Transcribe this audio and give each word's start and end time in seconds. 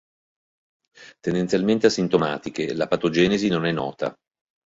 Tendenzialmente 1.19 1.85
asintomatiche, 1.85 2.73
la 2.73 2.87
patogenesi 2.87 3.49
non 3.49 3.67
è 3.67 3.71
nota. 3.71 4.11